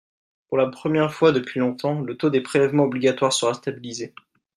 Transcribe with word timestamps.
Pour 0.47 0.57
la 0.57 0.65
première 0.67 1.13
fois 1.13 1.31
depuis 1.31 1.59
longtemps, 1.59 2.01
le 2.01 2.17
taux 2.17 2.31
des 2.31 2.41
prélèvements 2.41 2.85
obligatoires 2.85 3.33
sera 3.33 3.53
stabilisé. 3.53 4.15